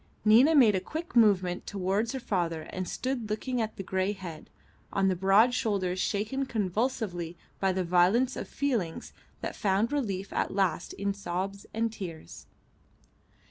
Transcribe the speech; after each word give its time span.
Nina 0.25 0.55
made 0.55 0.73
a 0.73 0.79
quick 0.81 1.15
movement 1.15 1.67
towards 1.67 2.13
her 2.13 2.19
father 2.19 2.63
and 2.71 2.89
stood 2.89 3.29
looking 3.29 3.61
at 3.61 3.75
the 3.77 3.83
grey 3.83 4.13
head, 4.13 4.49
on 4.91 5.09
the 5.09 5.15
broad 5.15 5.53
shoulders 5.53 5.99
shaken 5.99 6.47
convulsively 6.47 7.37
by 7.59 7.71
the 7.71 7.83
violence 7.83 8.35
of 8.35 8.47
feelings 8.47 9.13
that 9.41 9.55
found 9.55 9.91
relief 9.91 10.33
at 10.33 10.49
last 10.55 10.93
in 10.93 11.13
sobs 11.13 11.67
and 11.71 11.93
tears. 11.93 12.47